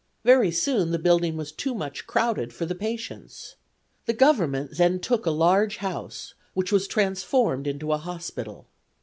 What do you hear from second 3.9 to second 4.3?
The